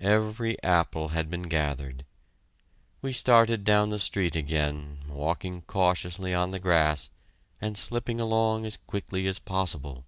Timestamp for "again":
4.34-5.00